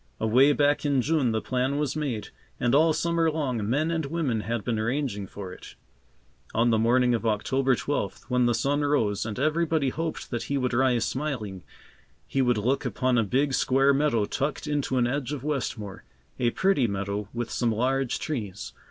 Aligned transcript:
Away 0.19 0.51
back 0.51 0.83
in 0.83 0.99
June 1.03 1.31
the 1.31 1.41
plan 1.43 1.77
was 1.77 1.95
made, 1.95 2.29
and 2.59 2.73
all 2.73 2.91
summer 2.91 3.29
long, 3.29 3.69
men 3.69 3.91
and 3.91 4.07
women 4.07 4.39
had 4.41 4.63
been 4.63 4.79
arranging 4.79 5.27
for 5.27 5.53
it. 5.53 5.75
On 6.55 6.71
the 6.71 6.79
morning 6.79 7.13
of 7.13 7.23
October 7.23 7.75
twelfth, 7.75 8.25
when 8.27 8.47
the 8.47 8.55
sun 8.55 8.81
rose, 8.81 9.27
and 9.27 9.37
everybody 9.37 9.89
hoped 9.89 10.31
that 10.31 10.45
he 10.45 10.57
would 10.57 10.73
rise 10.73 11.05
smiling, 11.05 11.61
he 12.25 12.41
would 12.41 12.57
look 12.57 12.83
upon 12.83 13.19
a 13.19 13.23
big 13.23 13.53
square 13.53 13.93
meadow 13.93 14.25
tucked 14.25 14.65
into 14.65 14.97
an 14.97 15.05
edge 15.05 15.33
of 15.33 15.43
Westmore, 15.43 16.03
a 16.39 16.49
pretty 16.49 16.87
meadow 16.87 17.29
with 17.31 17.51
some 17.51 17.71
large 17.71 18.17
trees. 18.17 18.73